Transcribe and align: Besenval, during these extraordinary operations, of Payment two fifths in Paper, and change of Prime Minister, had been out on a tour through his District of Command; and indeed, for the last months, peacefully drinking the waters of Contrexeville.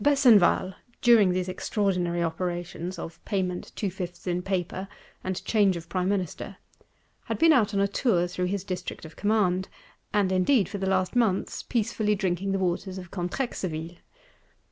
Besenval, 0.03 0.73
during 1.03 1.29
these 1.31 1.47
extraordinary 1.47 2.23
operations, 2.23 2.97
of 2.97 3.23
Payment 3.23 3.71
two 3.75 3.91
fifths 3.91 4.25
in 4.25 4.41
Paper, 4.41 4.87
and 5.23 5.45
change 5.45 5.77
of 5.77 5.89
Prime 5.89 6.09
Minister, 6.09 6.57
had 7.25 7.37
been 7.37 7.53
out 7.53 7.71
on 7.75 7.79
a 7.79 7.87
tour 7.87 8.25
through 8.25 8.47
his 8.47 8.63
District 8.63 9.05
of 9.05 9.15
Command; 9.15 9.69
and 10.11 10.31
indeed, 10.31 10.67
for 10.67 10.79
the 10.79 10.89
last 10.89 11.15
months, 11.15 11.61
peacefully 11.61 12.15
drinking 12.15 12.51
the 12.51 12.57
waters 12.57 12.97
of 12.97 13.11
Contrexeville. 13.11 13.97